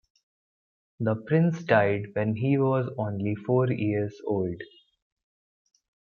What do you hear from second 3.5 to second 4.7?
years old.